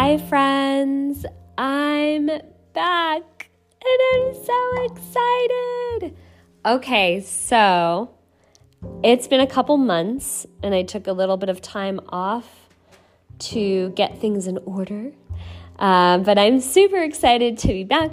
[0.00, 1.26] Hi, friends.
[1.58, 2.26] I'm
[2.72, 3.50] back
[3.82, 6.16] and I'm so excited.
[6.64, 8.14] Okay, so
[9.02, 12.68] it's been a couple months and I took a little bit of time off
[13.50, 15.10] to get things in order.
[15.80, 18.12] Uh, but I'm super excited to be back.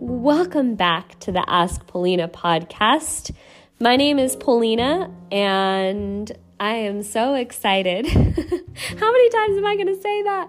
[0.00, 3.34] Welcome back to the Ask Paulina podcast.
[3.80, 6.30] My name is Paulina and
[6.64, 8.06] I am so excited.
[8.06, 10.48] How many times am I going to say that?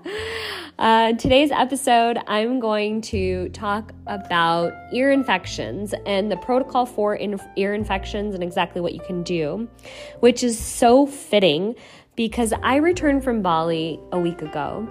[0.80, 7.38] Uh, today's episode, I'm going to talk about ear infections and the protocol for in-
[7.58, 9.68] ear infections and exactly what you can do,
[10.22, 11.76] which is so fitting
[12.16, 14.88] because I returned from Bali a week ago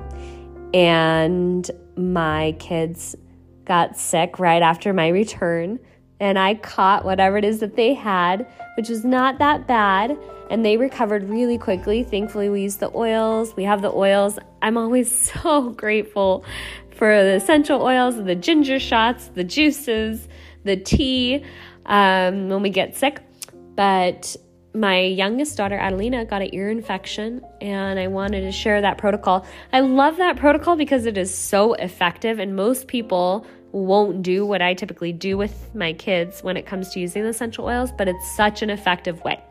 [0.74, 3.16] and my kids
[3.64, 5.78] got sick right after my return
[6.20, 8.46] and I caught whatever it is that they had,
[8.76, 10.16] which was not that bad
[10.50, 12.02] and they recovered really quickly.
[12.04, 13.56] Thankfully, we used the oils.
[13.56, 14.38] We have the oils.
[14.62, 15.10] I'm always
[15.42, 16.44] so grateful
[16.90, 20.28] for the essential oils, the ginger shots, the juices,
[20.64, 21.44] the tea
[21.86, 23.20] um, when we get sick.
[23.74, 24.36] But
[24.74, 29.46] my youngest daughter, Adelina, got an ear infection, and I wanted to share that protocol.
[29.72, 34.62] I love that protocol because it is so effective, and most people won't do what
[34.62, 38.06] I typically do with my kids when it comes to using the essential oils, but
[38.06, 39.42] it's such an effective way.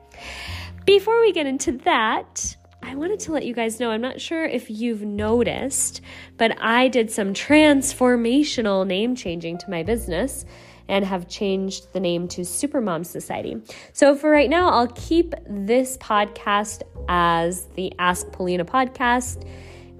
[0.85, 4.45] Before we get into that, I wanted to let you guys know I'm not sure
[4.45, 6.01] if you've noticed,
[6.37, 10.45] but I did some transformational name changing to my business
[10.87, 13.61] and have changed the name to Supermom Society.
[13.91, 19.47] So for right now, I'll keep this podcast as the Ask Paulina podcast.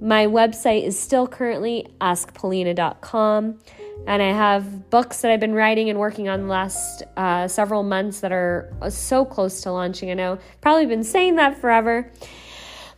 [0.01, 3.59] My website is still currently askpaulina.com.
[4.05, 7.83] And I have books that I've been writing and working on the last uh, several
[7.83, 10.11] months that are so close to launching.
[10.11, 12.11] I know, probably been saying that forever.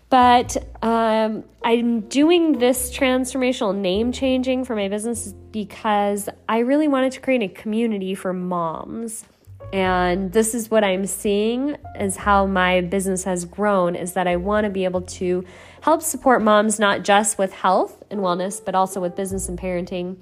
[0.10, 7.11] But um, I'm doing this transformational name changing for my business because I really wanted
[7.14, 9.26] to create a community for moms.
[9.73, 14.36] And this is what I'm seeing is how my business has grown is that I
[14.36, 15.44] want to be able to
[15.82, 20.17] help support moms not just with health and wellness, but also with business and parenting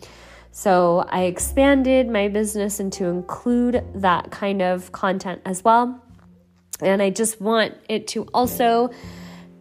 [0.55, 5.99] so I expanded my business and to include that kind of content as well.
[6.79, 8.91] And I just want it to also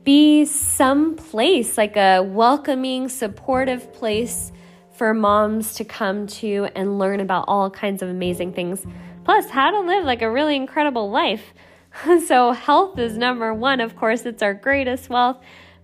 [0.04, 4.52] be some place, like a welcoming, supportive place
[4.92, 8.84] for moms to come to and learn about all kinds of amazing things.
[9.24, 11.54] Plus, how to live like a really incredible life.
[12.26, 13.80] so, health is number one.
[13.80, 15.38] Of course, it's our greatest wealth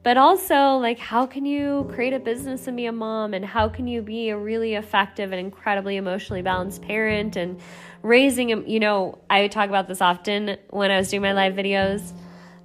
[0.08, 3.34] but also like how can you create a business and be a mom?
[3.34, 7.36] And how can you be a really effective and incredibly emotionally balanced parent?
[7.36, 7.60] And
[8.00, 12.12] raising you know i talk about this often when i was doing my live videos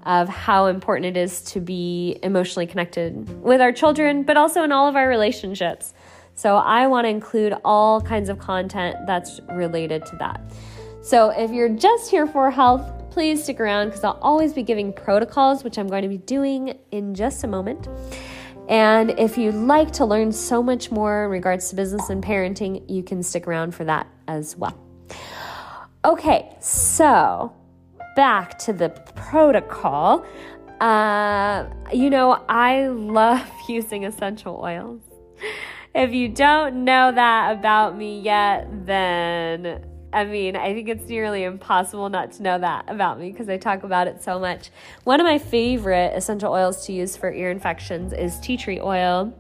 [0.06, 4.72] of how important it is to be emotionally connected with our children but also in
[4.72, 5.94] all of our relationships.
[6.36, 10.40] So i want to include all kinds of content that's related to that.
[11.02, 14.92] So if you're just here for health please stick around because I'll always be giving
[14.92, 17.88] protocols, which I'm going to be doing in just a moment.
[18.68, 22.90] And if you'd like to learn so much more in regards to business and parenting,
[22.90, 24.76] you can stick around for that as well.
[26.04, 27.56] Okay, so
[28.16, 30.26] back to the protocol.
[30.82, 35.02] Uh, you know, I love using essential oils.
[35.94, 41.44] If you don't know that about me yet, then I mean, I think it's nearly
[41.44, 44.70] impossible not to know that about me because I talk about it so much.
[45.04, 49.34] One of my favorite essential oils to use for ear infections is tea tree oil,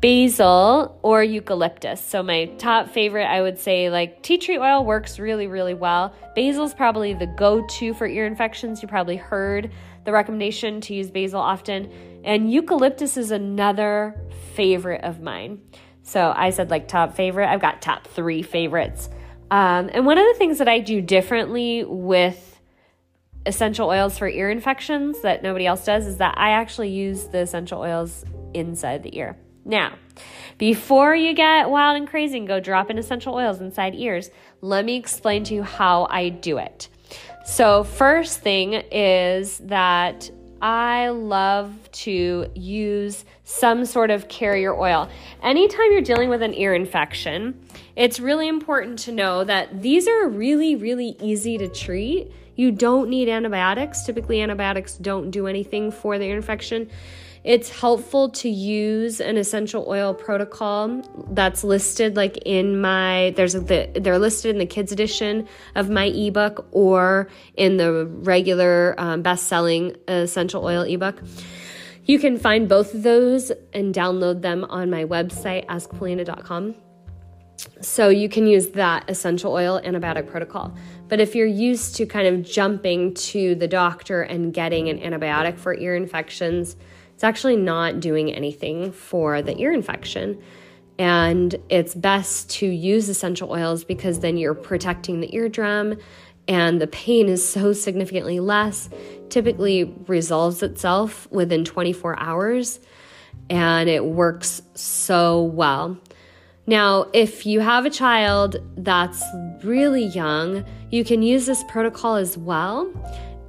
[0.00, 2.00] basil, or eucalyptus.
[2.00, 6.14] So, my top favorite, I would say, like tea tree oil works really, really well.
[6.36, 8.82] Basil is probably the go to for ear infections.
[8.82, 9.70] You probably heard
[10.04, 11.90] the recommendation to use basil often.
[12.24, 14.16] And eucalyptus is another
[14.54, 15.60] favorite of mine.
[16.04, 17.48] So, I said like top favorite.
[17.48, 19.08] I've got top three favorites.
[19.52, 22.58] Um, and one of the things that I do differently with
[23.44, 27.40] essential oils for ear infections that nobody else does is that I actually use the
[27.40, 28.24] essential oils
[28.54, 29.36] inside the ear.
[29.66, 29.96] Now,
[30.56, 34.30] before you get wild and crazy and go dropping essential oils inside ears,
[34.62, 36.88] let me explain to you how I do it.
[37.44, 40.30] So, first thing is that
[40.62, 45.08] I love to use some sort of carrier oil.
[45.42, 47.60] Anytime you're dealing with an ear infection,
[47.96, 52.30] it's really important to know that these are really, really easy to treat.
[52.54, 54.04] You don't need antibiotics.
[54.04, 56.88] Typically, antibiotics don't do anything for the ear infection.
[57.44, 63.60] It's helpful to use an essential oil protocol that's listed like in my there's a,
[63.60, 69.22] the, they're listed in the kids edition of my ebook or in the regular um,
[69.22, 71.20] best-selling essential oil ebook.
[72.04, 76.76] You can find both of those and download them on my website, askpaulina.com.
[77.80, 80.76] So you can use that essential oil antibiotic protocol.
[81.08, 85.58] But if you're used to kind of jumping to the doctor and getting an antibiotic
[85.58, 86.76] for ear infections,
[87.22, 90.42] it's actually not doing anything for the ear infection.
[90.98, 95.98] And it's best to use essential oils because then you're protecting the eardrum
[96.48, 98.90] and the pain is so significantly less,
[99.28, 102.80] typically resolves itself within 24 hours,
[103.48, 105.96] and it works so well.
[106.66, 109.22] Now, if you have a child that's
[109.62, 112.92] really young, you can use this protocol as well.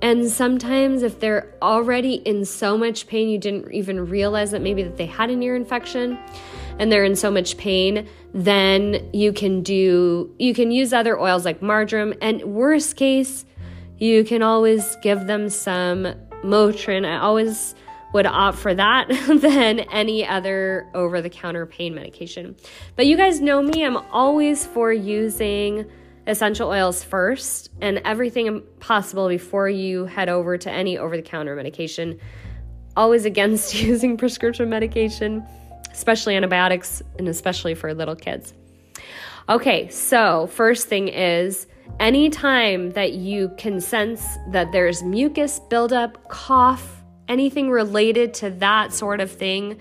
[0.04, 4.84] And sometimes if they're already in so much pain you didn't even realize that maybe
[4.84, 6.20] that they had an ear infection
[6.78, 11.46] and they're in so much pain, then you can do you can use other oils
[11.46, 13.46] like marjoram and worst case,
[13.98, 16.14] you can always give them some
[16.44, 17.06] Motrin.
[17.06, 17.74] I always
[18.12, 22.58] would opt for that than any other over the counter pain medication.
[22.98, 25.90] But you guys know me, I'm always for using
[26.28, 31.56] essential oils first and everything possible before you head over to any over the counter
[31.56, 32.20] medication.
[32.96, 35.46] Always against using prescription medication,
[35.92, 38.54] especially antibiotics, and especially for little kids.
[39.50, 41.68] Okay, so first thing is
[42.00, 49.20] anytime that you can sense that there's mucus buildup, cough, anything related to that sort
[49.20, 49.78] of thing,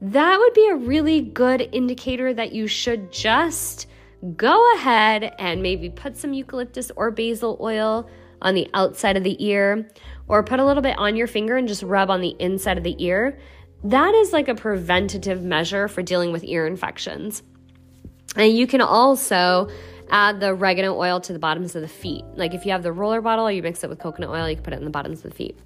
[0.00, 3.86] that would be a really good indicator that you should just
[4.36, 8.08] go ahead and maybe put some eucalyptus or basil oil
[8.40, 9.88] on the outside of the ear
[10.28, 12.84] or put a little bit on your finger and just rub on the inside of
[12.84, 13.38] the ear.
[13.84, 17.42] That is like a preventative measure for dealing with ear infections.
[18.36, 19.68] And you can also
[20.10, 22.24] add the oregano oil to the bottoms of the feet.
[22.34, 24.64] Like if you have the roller bottle you mix it with coconut oil, you can
[24.64, 25.58] put it in the bottoms of the feet.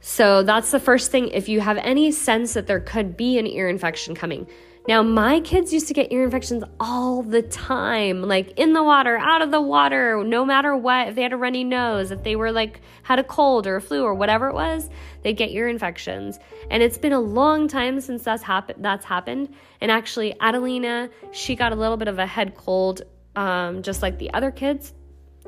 [0.00, 1.28] So that's the first thing.
[1.28, 4.46] If you have any sense that there could be an ear infection coming.
[4.88, 9.18] Now, my kids used to get ear infections all the time, like in the water,
[9.18, 11.08] out of the water, no matter what.
[11.08, 13.82] If they had a runny nose, if they were like had a cold or a
[13.82, 14.88] flu or whatever it was,
[15.22, 16.38] they'd get ear infections.
[16.70, 18.82] And it's been a long time since that's happened.
[18.82, 19.54] That's happened.
[19.82, 23.02] And actually, Adelina, she got a little bit of a head cold,
[23.36, 24.94] um, just like the other kids.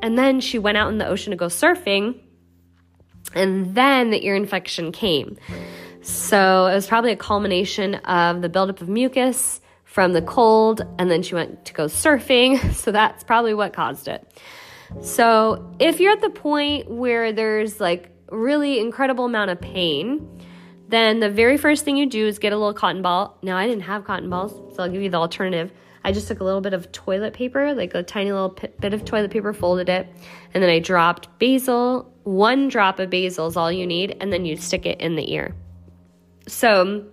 [0.03, 2.21] And then she went out in the ocean to go surfing
[3.35, 5.37] and then the ear infection came.
[6.03, 11.11] So it was probably a culmination of the buildup of mucus from the cold, and
[11.11, 12.59] then she went to go surfing.
[12.75, 14.27] So that's probably what caused it.
[15.03, 20.27] So if you're at the point where there's like really incredible amount of pain,
[20.89, 23.39] then the very first thing you do is get a little cotton ball.
[23.43, 25.71] Now I didn't have cotton balls, so I'll give you the alternative.
[26.03, 29.05] I just took a little bit of toilet paper, like a tiny little bit of
[29.05, 30.09] toilet paper, folded it,
[30.55, 32.11] and then I dropped basil.
[32.25, 35.31] One drop of basil is all you need, and then you stick it in the
[35.33, 35.55] ear.
[36.51, 37.07] So,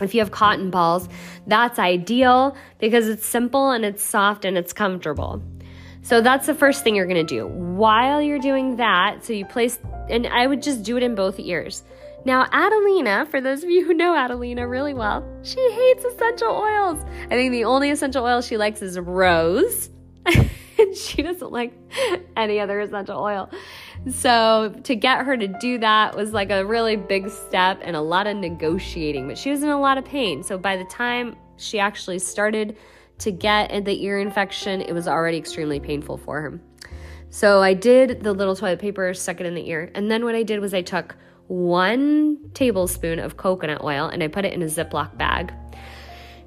[0.00, 1.08] if you have cotton balls,
[1.46, 5.42] that's ideal because it's simple and it's soft and it's comfortable.
[6.02, 7.46] So that's the first thing you're gonna do.
[7.46, 9.78] While you're doing that, so you place,
[10.08, 11.84] and I would just do it in both ears.
[12.24, 17.04] Now, Adelina, for those of you who know Adelina really well, she hates essential oils.
[17.26, 19.90] I think the only essential oil she likes is rose.
[20.26, 21.72] and she doesn't like
[22.36, 23.50] any other essential oil.
[24.10, 28.00] So, to get her to do that was like a really big step and a
[28.00, 30.42] lot of negotiating, but she was in a lot of pain.
[30.42, 32.76] So, by the time she actually started
[33.18, 36.60] to get the ear infection, it was already extremely painful for her.
[37.30, 40.34] So, I did the little toilet paper, stuck it in the ear, and then what
[40.34, 41.14] I did was I took
[41.46, 45.52] one tablespoon of coconut oil and I put it in a Ziploc bag.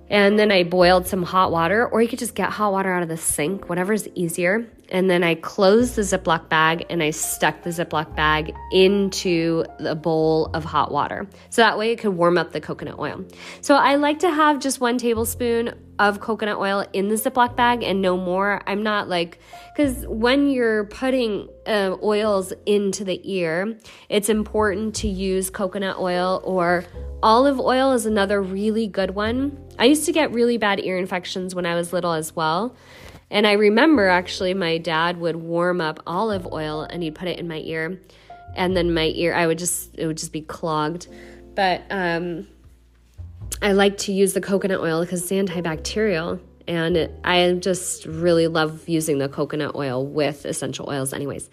[0.09, 3.01] And then I boiled some hot water, or you could just get hot water out
[3.01, 4.67] of the sink, whatever's easier.
[4.89, 9.95] And then I closed the Ziploc bag and I stuck the Ziploc bag into the
[9.95, 11.27] bowl of hot water.
[11.49, 13.25] So that way it could warm up the coconut oil.
[13.61, 17.81] So I like to have just one tablespoon of coconut oil in the Ziploc bag
[17.81, 18.61] and no more.
[18.67, 19.39] I'm not like,
[19.75, 26.41] because when you're putting uh, oils into the ear, it's important to use coconut oil
[26.43, 26.85] or
[27.23, 31.53] olive oil is another really good one I used to get really bad ear infections
[31.53, 32.75] when I was little as well.
[33.29, 37.39] And I remember actually my dad would warm up olive oil and he'd put it
[37.39, 37.99] in my ear.
[38.55, 41.07] And then my ear, I would just, it would just be clogged.
[41.55, 42.47] But um,
[43.61, 46.39] I like to use the coconut oil because it's antibacterial.
[46.67, 51.49] And it, I just really love using the coconut oil with essential oils, anyways.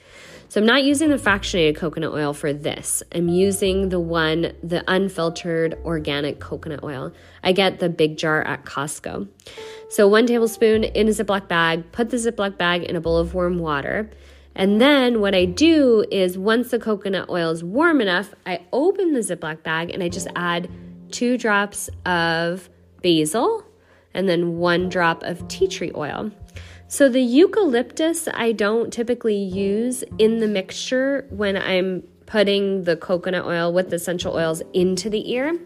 [0.52, 3.02] So I'm not using the fractionated coconut oil for this.
[3.11, 7.11] I'm using the one, the unfiltered organic coconut oil.
[7.42, 9.28] I get the big jar at Costco.
[9.88, 13.32] So one tablespoon in a Ziploc bag, put the Ziploc bag in a bowl of
[13.32, 14.11] warm water.
[14.54, 19.14] And then what I do is once the coconut oil is warm enough, I open
[19.14, 20.68] the Ziploc bag and I just add
[21.11, 22.68] two drops of
[23.00, 23.64] basil
[24.12, 26.30] and then one drop of tea tree oil.
[26.93, 33.47] So the eucalyptus I don't typically use in the mixture when I'm putting the coconut
[33.47, 35.59] oil with essential oils into the ear.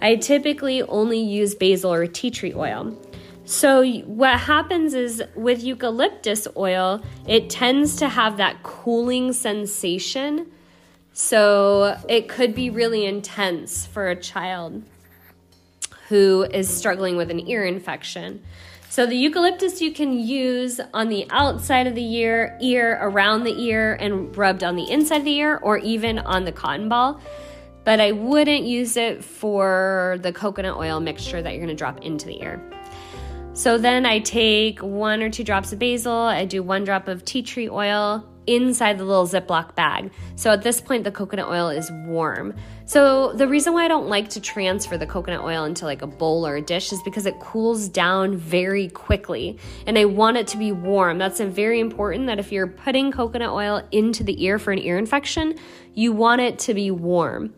[0.00, 2.98] I typically only use basil or tea tree oil.
[3.44, 10.46] So, what happens is with eucalyptus oil, it tends to have that cooling sensation.
[11.12, 14.82] So, it could be really intense for a child
[16.08, 18.42] who is struggling with an ear infection.
[18.88, 23.60] So, the eucalyptus you can use on the outside of the ear, ear, around the
[23.60, 27.20] ear, and rubbed on the inside of the ear, or even on the cotton ball.
[27.84, 32.26] But I wouldn't use it for the coconut oil mixture that you're gonna drop into
[32.26, 32.60] the ear.
[33.52, 37.24] So then I take one or two drops of basil, I do one drop of
[37.24, 40.12] tea tree oil inside the little Ziploc bag.
[40.34, 42.54] So at this point, the coconut oil is warm.
[42.84, 46.06] So the reason why I don't like to transfer the coconut oil into like a
[46.06, 50.46] bowl or a dish is because it cools down very quickly and I want it
[50.48, 51.18] to be warm.
[51.18, 54.98] That's very important that if you're putting coconut oil into the ear for an ear
[54.98, 55.56] infection,
[55.94, 57.54] you want it to be warm.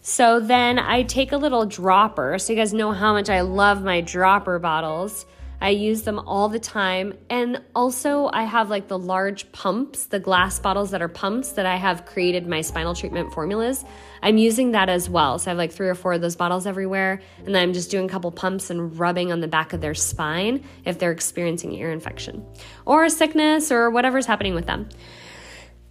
[0.00, 2.38] So then I take a little dropper.
[2.38, 5.24] So you guys know how much I love my dropper bottles.
[5.64, 7.14] I use them all the time.
[7.30, 11.64] And also, I have like the large pumps, the glass bottles that are pumps that
[11.64, 13.82] I have created my spinal treatment formulas.
[14.22, 15.38] I'm using that as well.
[15.38, 17.22] So I have like three or four of those bottles everywhere.
[17.46, 19.94] And then I'm just doing a couple pumps and rubbing on the back of their
[19.94, 22.44] spine if they're experiencing ear infection
[22.84, 24.90] or sickness or whatever's happening with them.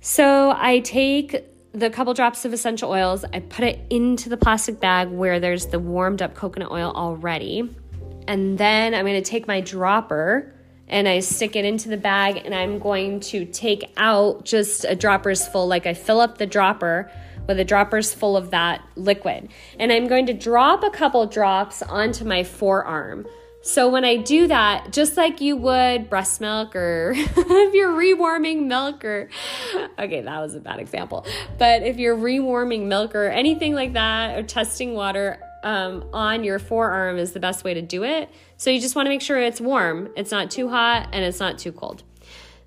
[0.01, 4.79] So I take the couple drops of essential oils, I put it into the plastic
[4.79, 7.75] bag where there's the warmed up coconut oil already.
[8.27, 10.53] And then I'm going to take my dropper
[10.87, 14.95] and I stick it into the bag and I'm going to take out just a
[14.95, 17.11] dropper's full, like I fill up the dropper
[17.47, 19.49] with a dropper's full of that liquid.
[19.79, 23.25] And I'm going to drop a couple drops onto my forearm.
[23.65, 28.67] So when I do that, just like you would breast milk or if you're rewarming
[28.67, 29.29] milk or,
[29.97, 31.25] okay, that was a bad example,
[31.57, 36.59] but if you're rewarming milk or anything like that or testing water um, on your
[36.59, 38.29] forearm is the best way to do it.
[38.57, 41.39] So you just want to make sure it's warm, it's not too hot, and it's
[41.39, 42.03] not too cold.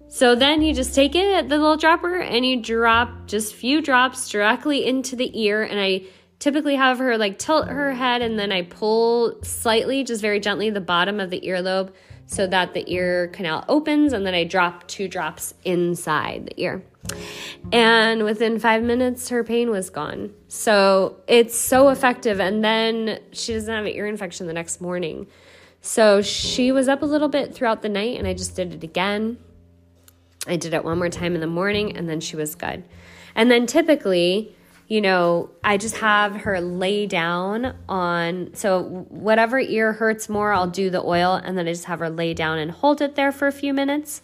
[0.08, 4.28] So then you just take it, the little dropper, and you drop just few drops
[4.28, 6.04] directly into the ear, and I
[6.38, 10.70] typically have her like tilt her head and then I pull slightly, just very gently,
[10.70, 11.92] the bottom of the earlobe
[12.26, 16.84] so that the ear canal opens and then I drop two drops inside the ear.
[17.72, 20.32] And within five minutes, her pain was gone.
[20.48, 22.38] So it's so effective.
[22.40, 25.26] And then she doesn't have an ear infection the next morning.
[25.80, 28.82] So she was up a little bit throughout the night and I just did it
[28.82, 29.38] again.
[30.46, 32.84] I did it one more time in the morning and then she was good.
[33.34, 34.54] And then typically,
[34.88, 40.68] you know, I just have her lay down on, so whatever ear hurts more, I'll
[40.68, 43.32] do the oil and then I just have her lay down and hold it there
[43.32, 44.22] for a few minutes.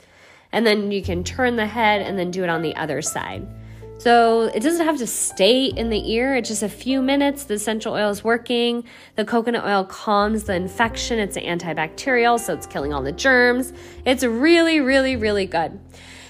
[0.52, 3.46] And then you can turn the head and then do it on the other side.
[3.98, 6.34] So it doesn't have to stay in the ear.
[6.34, 7.44] It's just a few minutes.
[7.44, 8.84] The essential oil is working.
[9.14, 11.18] The coconut oil calms the infection.
[11.18, 13.72] It's antibacterial, so it's killing all the germs.
[14.04, 15.78] It's really, really, really good.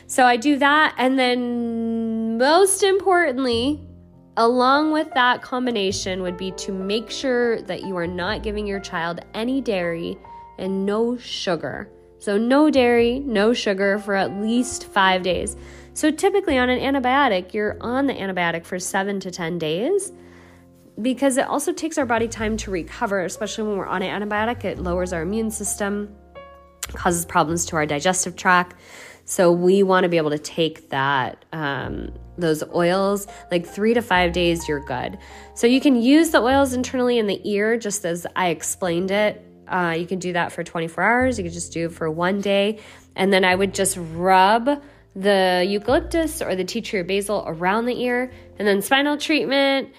[0.07, 0.95] So I do that.
[0.99, 3.81] And then most importantly,
[4.39, 8.81] Along with that combination would be to make sure that you are not giving your
[8.81, 10.17] child any dairy
[10.59, 11.91] and no sugar.
[12.23, 15.57] So, no dairy, no sugar for at least five days.
[15.93, 20.13] So, typically on an antibiotic, you're on the antibiotic for seven to 10 days
[21.01, 24.65] because it also takes our body time to recover, especially when we're on an antibiotic.
[24.65, 26.15] It lowers our immune system,
[26.93, 28.77] causes problems to our digestive tract.
[29.25, 34.01] So we want to be able to take that um, those oils like three to
[34.01, 34.69] five days.
[34.69, 35.19] You're good.
[35.57, 39.45] So you can use the oils internally in the ear, just as I explained it.
[39.67, 41.39] Uh, you can do that for 24 hours.
[41.39, 42.81] You can just do it for one day,
[43.17, 44.83] and then I would just rub
[45.15, 49.91] the eucalyptus or the tea tree or basil around the ear, and then spinal treatment,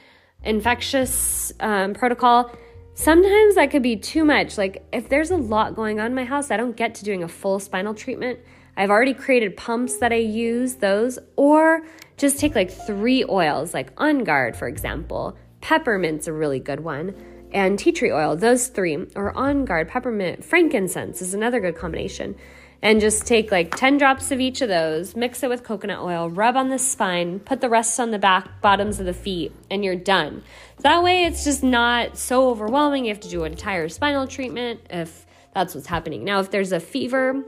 [0.43, 2.51] infectious um, protocol.
[2.95, 4.57] Sometimes that could be too much.
[4.57, 7.23] Like if there's a lot going on in my house, I don't get to doing
[7.23, 8.39] a full spinal treatment.
[8.75, 11.85] I've already created pumps that I use, those, or
[12.17, 15.37] just take like three oils, like On for example.
[15.61, 17.15] Peppermint's a really good one.
[17.53, 22.35] And tea tree oil, those three, or On Guard, peppermint, frankincense is another good combination.
[22.81, 26.29] And just take like 10 drops of each of those, mix it with coconut oil,
[26.29, 29.85] rub on the spine, put the rest on the back bottoms of the feet, and
[29.85, 30.43] you're done.
[30.79, 33.05] That way, it's just not so overwhelming.
[33.05, 36.25] You have to do an entire spinal treatment if that's what's happening.
[36.25, 37.45] Now, if there's a fever,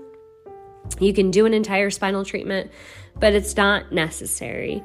[0.99, 2.71] You can do an entire spinal treatment,
[3.19, 4.83] but it's not necessary.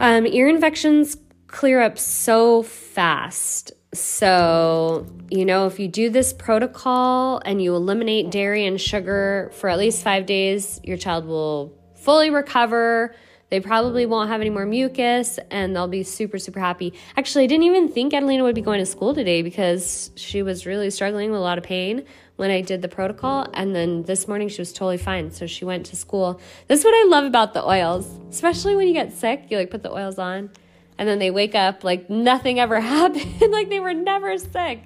[0.00, 1.16] Um, ear infections
[1.46, 3.72] clear up so fast.
[3.96, 9.70] So, you know, if you do this protocol and you eliminate dairy and sugar for
[9.70, 13.14] at least five days, your child will fully recover.
[13.48, 16.92] They probably won't have any more mucus and they'll be super, super happy.
[17.16, 20.66] Actually, I didn't even think Adelina would be going to school today because she was
[20.66, 22.04] really struggling with a lot of pain
[22.36, 23.46] when I did the protocol.
[23.54, 25.30] And then this morning she was totally fine.
[25.30, 26.40] So she went to school.
[26.66, 29.46] This is what I love about the oils, especially when you get sick.
[29.48, 30.50] You like put the oils on
[30.98, 34.82] and then they wake up like nothing ever happened, like they were never sick.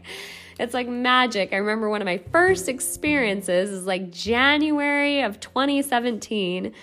[0.59, 1.55] It's like magic.
[1.55, 6.75] I remember one of my first experiences is like January of 2017.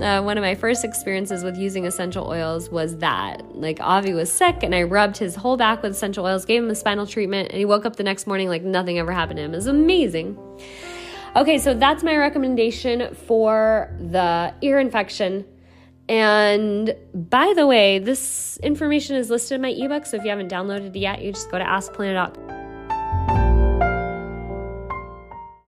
[0.00, 3.54] Uh, one of my first experiences with using essential oils was that.
[3.54, 6.70] Like, Avi was sick, and I rubbed his whole back with essential oils, gave him
[6.70, 9.42] a spinal treatment, and he woke up the next morning like nothing ever happened to
[9.42, 9.52] him.
[9.52, 10.38] It was amazing.
[11.36, 15.44] Okay, so that's my recommendation for the ear infection.
[16.10, 20.50] And by the way, this information is listed in my ebook, so if you haven't
[20.50, 22.59] downloaded it yet, you just go to askpaulina.com